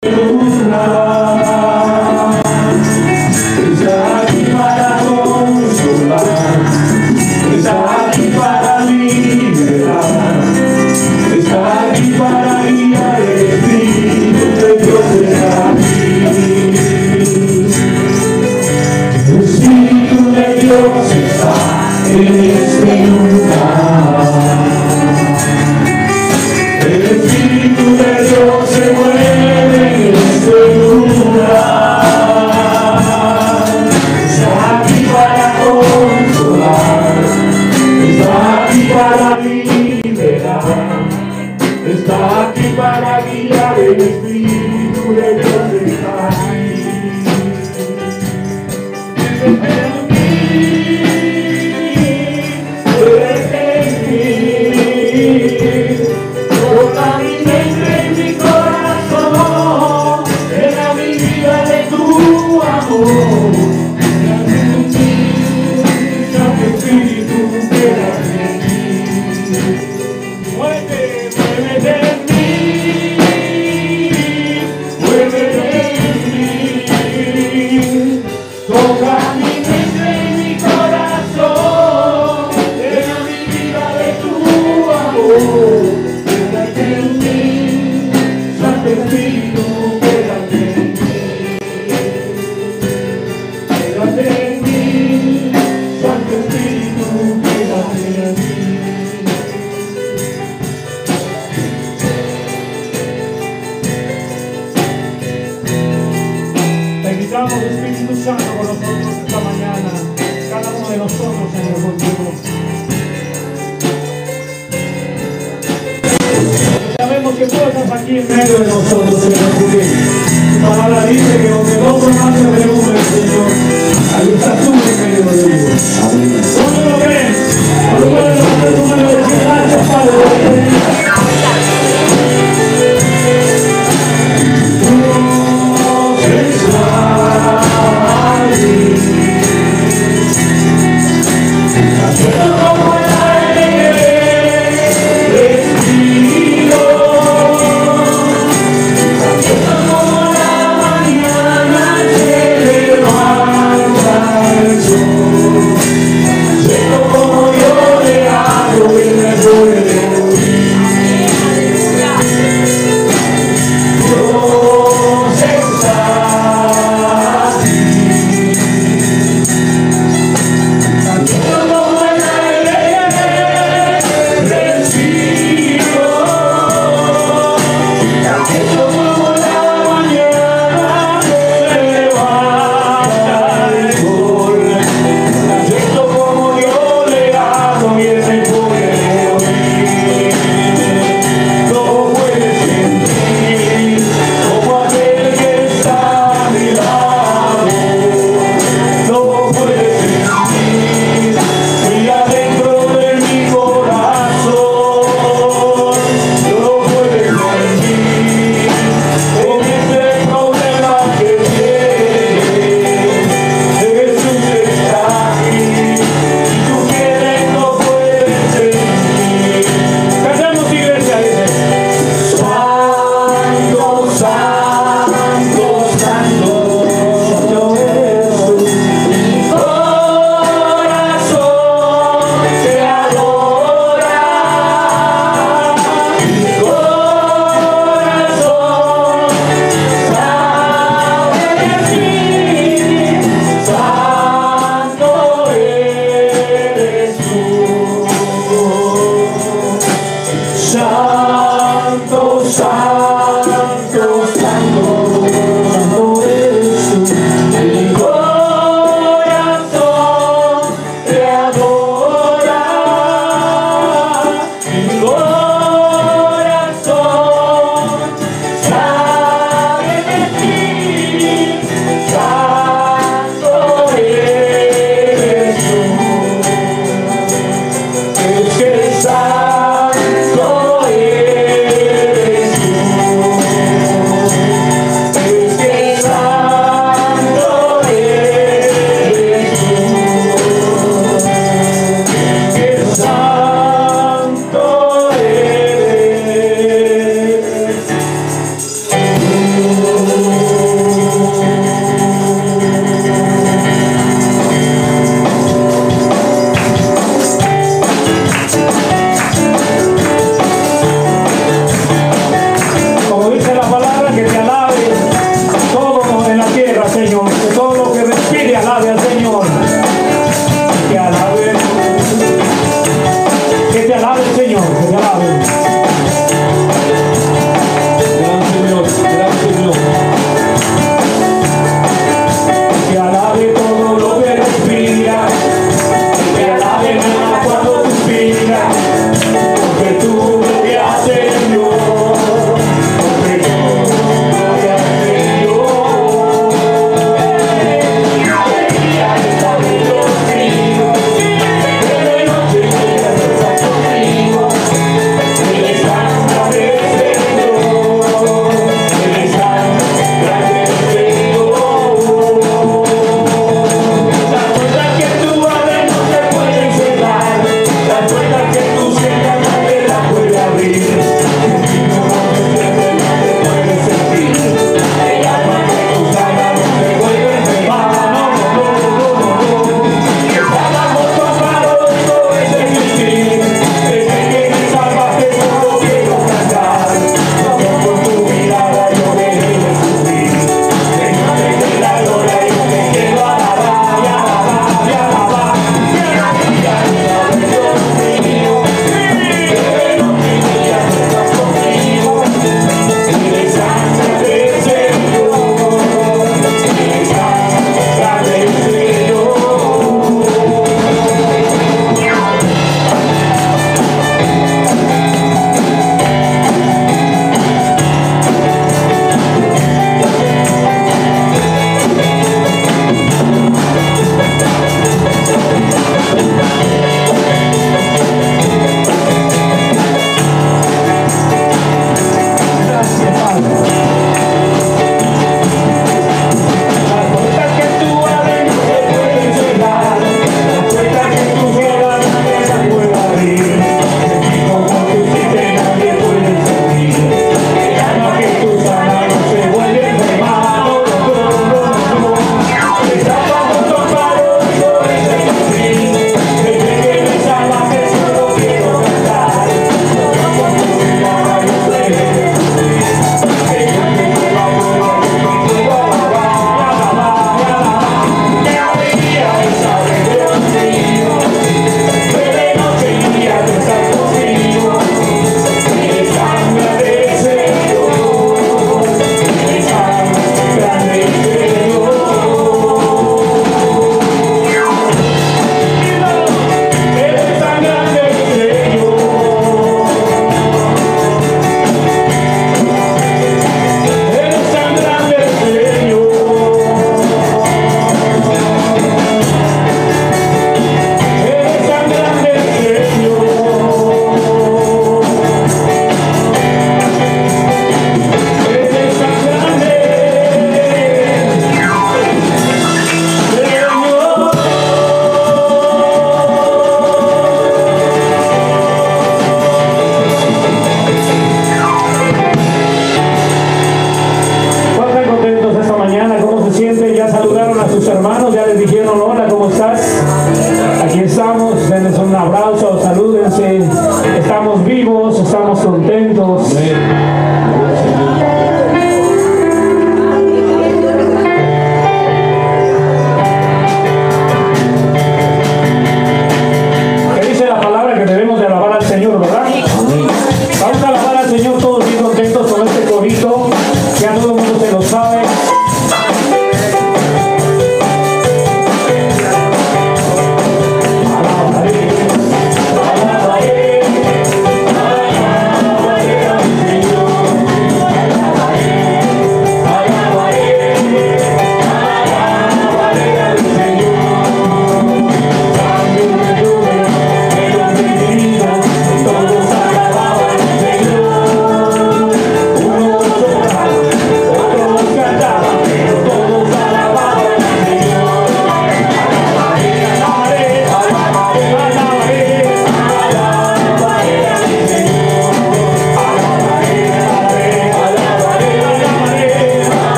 Está 0.00 1.27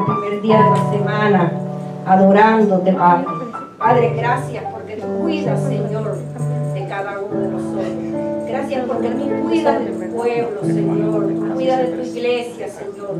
el 0.00 0.06
primer 0.06 0.42
día 0.42 0.62
de 0.62 0.70
la 0.70 0.90
semana, 0.90 1.52
adorándote, 2.06 2.92
Padre. 2.92 3.26
Padre, 3.78 4.12
gracias 4.16 4.64
porque 4.72 4.96
tú 4.96 5.06
cuidas, 5.22 5.62
Señor, 5.62 6.16
de 6.74 6.86
cada 6.88 7.18
uno 7.20 7.40
de 7.40 7.48
nosotros. 7.48 7.86
Gracias 8.48 8.84
porque 8.86 9.08
tú 9.10 9.48
cuidas 9.48 9.80
de 9.80 9.86
tu 9.86 10.16
pueblo, 10.16 10.60
Señor. 10.62 11.28
Tú 11.28 11.54
cuidas 11.54 11.78
de 11.78 11.84
tu 11.86 12.02
iglesia, 12.02 12.68
Señor. 12.68 13.10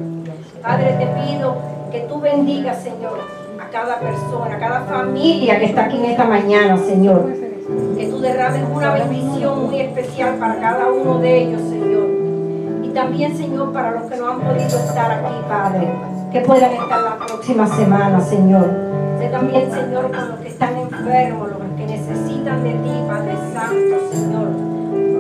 Padre, 0.63 0.97
te 0.99 1.07
pido 1.07 1.57
que 1.91 2.01
tú 2.01 2.21
bendigas, 2.21 2.83
Señor, 2.83 3.19
a 3.61 3.71
cada 3.71 4.01
persona, 4.01 4.57
a 4.57 4.59
cada 4.59 4.81
familia 4.83 5.59
que 5.59 5.67
está 5.67 5.85
aquí 5.85 5.97
en 5.99 6.05
esta 6.07 6.25
mañana, 6.25 6.77
Señor. 6.77 7.27
Que 7.97 8.07
tú 8.07 8.21
derrames 8.21 8.63
una 8.73 8.95
bendición 8.95 9.67
muy 9.67 9.81
especial 9.81 10.35
para 10.37 10.61
cada 10.61 10.89
uno 10.89 11.19
de 11.19 11.43
ellos, 11.43 11.61
Señor. 11.63 12.09
Y 12.83 12.89
también, 12.91 13.37
Señor, 13.37 13.73
para 13.73 13.93
los 13.93 14.11
que 14.11 14.17
no 14.17 14.29
han 14.29 14.41
podido 14.41 14.67
estar 14.67 15.11
aquí, 15.13 15.35
Padre, 15.49 15.89
que 16.31 16.41
puedan 16.43 16.73
estar 16.73 17.03
la 17.03 17.17
próxima 17.27 17.67
semana, 17.67 18.21
Señor. 18.21 18.71
Sé 19.19 19.29
también, 19.29 19.71
Señor, 19.71 20.13
con 20.13 20.29
los 20.29 20.39
que 20.39 20.49
están 20.49 20.77
enfermos, 20.77 21.49
los 21.49 21.59
que 21.77 21.87
necesitan 21.87 22.63
de 22.63 22.71
ti, 22.71 22.91
Padre 23.09 23.35
Santo, 23.53 23.97
Señor. 24.13 24.49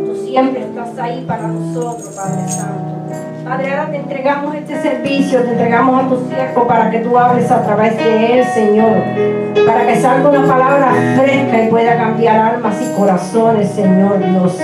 Tú 0.06 0.14
siempre 0.24 0.60
estás 0.60 0.98
ahí 0.98 1.24
para 1.26 1.48
nosotros, 1.48 2.14
Padre 2.14 2.48
Santo. 2.48 3.00
Padre, 3.44 3.70
ahora 3.72 3.90
te 3.90 3.96
entregamos 3.96 4.54
este 4.54 4.80
servicio, 4.80 5.42
te 5.42 5.52
entregamos 5.52 6.04
a 6.04 6.08
tu 6.08 6.28
siervo 6.28 6.66
para 6.68 6.90
que 6.90 7.00
tú 7.00 7.18
hables 7.18 7.50
a 7.50 7.62
través 7.64 7.96
de 7.96 8.38
él, 8.38 8.44
Señor. 8.46 9.66
Para 9.66 9.86
que 9.86 9.96
salga 10.00 10.28
una 10.28 10.46
palabra 10.46 10.92
fresca 11.16 11.64
y 11.64 11.68
pueda 11.68 11.96
cambiar 11.96 12.54
almas 12.54 12.76
y 12.80 12.96
corazones, 12.96 13.70
Señor 13.70 14.18
Dios. 14.18 14.56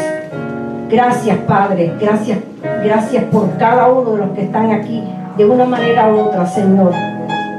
Gracias, 0.89 1.39
Padre. 1.39 1.93
Gracias, 2.01 2.39
gracias 2.85 3.25
por 3.25 3.57
cada 3.59 3.89
uno 3.89 4.13
de 4.13 4.19
los 4.19 4.31
que 4.31 4.43
están 4.43 4.71
aquí 4.71 5.03
de 5.37 5.45
una 5.45 5.65
manera 5.65 6.09
u 6.13 6.21
otra, 6.21 6.47
Señor. 6.47 6.93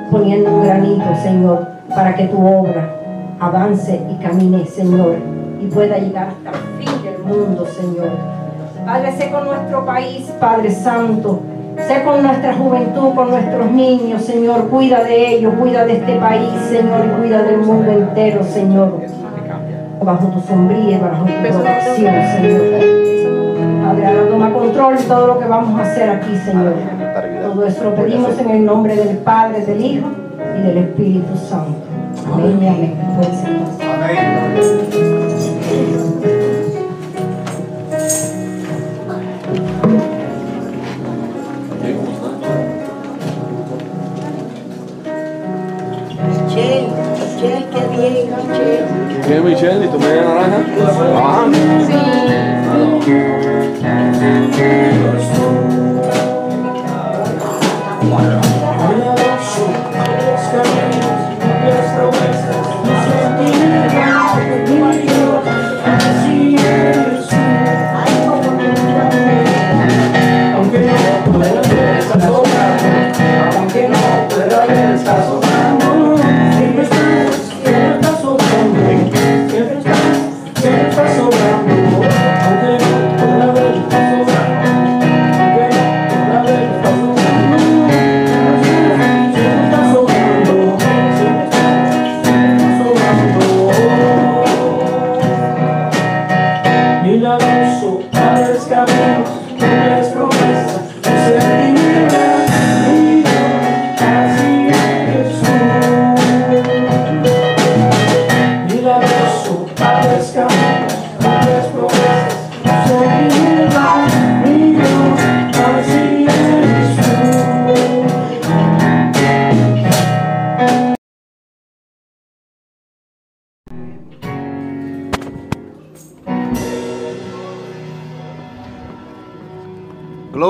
Poniendo 0.10 0.50
un 0.56 0.64
granito, 0.64 1.16
Señor, 1.22 1.68
para 1.90 2.16
que 2.16 2.26
tu 2.26 2.38
obra 2.38 2.94
avance 3.40 4.02
y 4.10 4.24
camine, 4.24 4.66
Señor, 4.66 5.16
y 5.62 5.66
pueda 5.68 5.98
llegar 5.98 6.30
hasta 6.30 6.58
el 6.58 6.86
fin 6.86 7.04
del 7.04 7.24
mundo, 7.24 7.66
Señor. 7.66 8.10
Padre, 8.86 9.12
sé 9.18 9.30
con 9.30 9.46
nuestro 9.46 9.86
país, 9.86 10.32
Padre 10.40 10.72
Santo. 10.72 11.42
Sé 11.88 12.04
con 12.04 12.24
nuestra 12.24 12.56
juventud, 12.56 13.14
con 13.14 13.30
nuestros 13.30 13.70
niños, 13.72 14.24
Señor. 14.24 14.68
Cuida 14.70 15.04
de 15.04 15.36
ellos, 15.36 15.54
cuida 15.60 15.86
de 15.86 15.98
este 15.98 16.16
país, 16.16 16.50
Señor, 16.70 17.06
y 17.06 17.22
cuida 17.22 17.44
del 17.44 17.60
mundo 17.60 17.92
entero, 17.92 18.44
Señor. 18.44 19.00
Bajo 20.02 20.28
tu 20.28 20.40
sombría 20.40 20.98
y 20.98 21.00
bajo 21.00 21.26
tu 21.26 21.34
protección, 21.34 22.16
Señor. 22.36 22.62
Padre, 23.86 24.08
ahora 24.08 24.30
toma 24.30 24.54
control 24.54 24.98
de 24.98 25.04
todo 25.04 25.28
lo 25.28 25.40
que 25.40 25.46
vamos 25.46 25.80
a 25.80 25.84
hacer 25.84 26.10
aquí, 26.10 26.36
Señor. 26.38 26.74
Todo 27.48 27.66
lo 27.66 27.96
pedimos 27.96 28.38
en 28.40 28.50
el 28.50 28.66
nombre 28.66 28.94
del 28.94 29.20
Padre, 29.20 29.66
del 29.66 29.80
Hijo 29.80 30.08
y 30.38 30.62
del 30.64 30.78
Espíritu 30.80 31.38
Santo. 31.38 31.78
Amén 32.34 32.60
y 32.62 32.68
amén. 32.68 32.94
Qué 46.54 47.88
bien, 47.96 48.28
Michelle. 48.52 48.86
¿Qué, 49.26 49.40
Michelle? 49.40 49.86
¿Y 49.86 49.88
tu 49.88 50.00
media 50.00 50.24
naranja? 50.24 50.58
Ah. 51.16 51.46
Aunque 52.74 53.38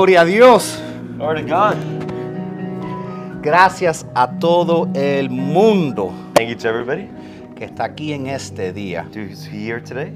Gloria 0.08 0.22
a 0.22 0.26
Dios. 0.26 0.80
Glory 1.18 1.42
to 1.42 1.48
God. 1.50 1.76
Gracias 3.42 4.06
a 4.16 4.40
todo 4.40 4.88
el 4.94 5.30
mundo 5.30 6.14
Thank 6.34 6.48
you 6.48 6.56
to 6.56 6.70
everybody 6.70 7.10
que 7.58 7.66
está 7.66 7.84
aquí 7.84 8.14
en 8.14 8.28
este 8.28 8.72
día. 8.72 9.06
who's 9.14 9.46
here 9.46 9.82
today. 9.82 10.14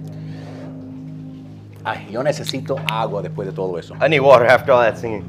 Ay, 1.83 2.07
yo 2.09 2.23
necesito 2.23 2.77
agua 2.89 3.21
después 3.21 3.45
de 3.49 3.53
todo 3.53 3.77
eso. 3.77 3.93
I 4.01 4.07
need 4.07 4.21
water 4.21 4.47
after 4.47 4.71
all 4.71 4.79
that 4.79 4.97
singing. 4.97 5.25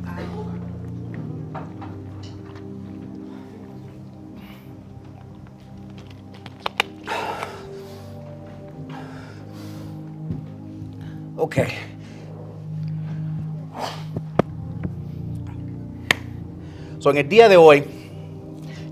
So, 17.02 17.10
en 17.10 17.16
el 17.16 17.28
día 17.28 17.48
de 17.48 17.56
hoy, 17.56 17.82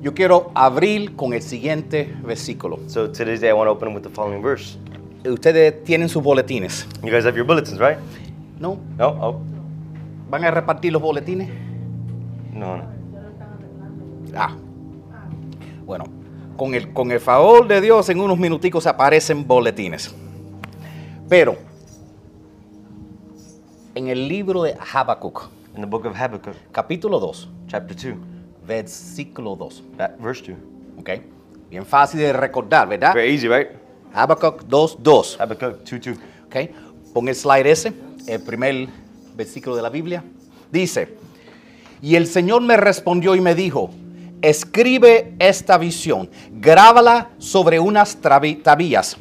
yo 0.03 0.14
quiero 0.14 0.51
abrir 0.57 1.14
con 1.14 1.33
el 1.33 1.42
siguiente 1.42 2.12
versículo. 2.25 2.81
So 2.88 3.12
today's 3.12 3.40
day 3.40 3.51
I 3.51 3.53
want 3.53 3.68
to 3.68 3.70
open 3.70 3.94
with 3.94 4.03
the 4.03 4.09
following 4.09 4.42
verse. 4.42 4.77
Ustedes 5.25 5.85
tienen 5.85 6.09
sus 6.09 6.20
boletines, 6.20 6.88
You 7.05 7.11
guys 7.12 7.25
have 7.25 7.37
your 7.37 7.46
bulletins, 7.46 7.79
right? 7.79 7.99
¿no? 8.59 8.81
No? 8.99 9.09
Oh. 9.11 9.40
¿Van 10.29 10.42
a 10.42 10.51
repartir 10.51 10.92
los 10.92 11.01
boletines? 11.01 11.51
No, 12.53 12.79
no. 12.79 12.85
Ah. 14.35 14.57
Bueno, 15.87 16.03
con 16.57 16.75
el, 16.75 16.92
con 16.92 17.12
el 17.12 17.20
favor 17.20 17.68
de 17.68 17.81
Dios, 17.81 18.09
en 18.09 18.18
unos 18.18 18.40
minuticos 18.40 18.88
aparecen 18.88 19.46
boletines. 19.46 20.12
Pero, 21.29 21.57
en 23.94 24.09
el 24.09 24.27
libro 24.27 24.64
de 24.64 24.77
Habacuc, 24.92 25.49
In 25.74 25.80
the 25.83 25.87
book 25.87 26.04
of 26.04 26.16
Habakkuk, 26.16 26.56
capítulo 26.72 27.20
2, 27.20 27.68
chapter 27.68 27.94
2, 27.94 28.16
versículo 28.66 29.56
2. 29.56 29.96
that 29.96 30.18
verse 30.18 30.42
2. 30.42 30.56
¿Ok? 30.98 31.11
Bien 31.70 31.87
fácil 31.87 32.18
de 32.20 32.33
recordar, 32.33 32.88
¿verdad? 32.88 33.14
Very 33.14 33.33
easy, 33.33 33.46
right? 33.46 33.68
Habacuc 34.12 34.64
2, 34.64 34.96
2. 35.00 35.40
Habakkuk 35.40 35.85
2 35.85 36.00
2. 36.00 36.18
¿Ok? 36.46 36.56
Pon 37.14 37.28
el 37.28 37.35
slide 37.35 37.70
ese, 37.70 37.92
el 38.26 38.40
primer 38.42 38.88
versículo 39.37 39.76
de 39.76 39.83
la 39.83 39.90
Biblia. 39.90 40.24
Dice, 40.72 41.16
y 42.02 42.16
el 42.16 42.26
Señor 42.26 42.62
me 42.62 42.76
respondió 42.76 43.37
y 43.37 43.40
me 43.40 43.54
dijo, 43.54 43.90
escribe 44.42 45.35
esta 45.38 45.78
visión, 45.78 46.30
grábala 46.52 47.30
sobre 47.38 47.78
unas 47.78 48.16
tabillas 48.16 49.16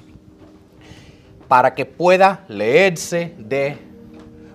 para 1.48 1.74
que 1.76 1.86
pueda 1.86 2.44
leerse 2.48 3.36
de 3.38 3.78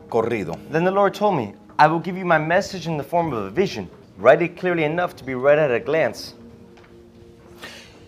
corrido. 0.08 0.56
Then 0.72 0.84
the 0.84 0.90
Lord 0.90 1.12
told 1.12 1.36
me, 1.36 1.54
I 1.76 1.88
will 1.88 1.98
give 1.98 2.16
you 2.16 2.24
my 2.24 2.38
message 2.38 2.86
in 2.86 2.96
the 2.96 3.02
form 3.02 3.32
of 3.32 3.46
a 3.46 3.50
vision. 3.50 3.90
Write 4.16 4.42
it 4.42 4.56
clearly 4.56 4.84
enough 4.84 5.16
to 5.16 5.24
be 5.24 5.34
read 5.34 5.58
at 5.58 5.72
a 5.72 5.80
glance. 5.80 6.34